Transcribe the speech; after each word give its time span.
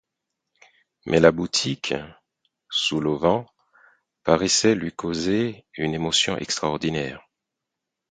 Mais 1.05 1.19
la 1.19 1.31
boutique, 1.31 1.93
sous 2.71 2.99
l’auvent, 2.99 3.45
paraissait 4.23 4.73
lui 4.73 4.91
causer 4.91 5.63
une 5.77 5.93
émotion 5.93 6.35
extraordinaire. 6.39 7.21